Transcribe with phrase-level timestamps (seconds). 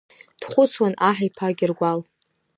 [0.41, 1.99] Дхәыцуан аҳ иԥа Гьыргәал.